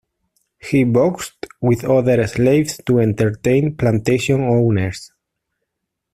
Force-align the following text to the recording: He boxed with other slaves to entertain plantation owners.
He 0.57 0.83
boxed 0.83 1.45
with 1.61 1.85
other 1.85 2.25
slaves 2.25 2.81
to 2.87 2.99
entertain 2.99 3.77
plantation 3.77 4.41
owners. 4.41 5.11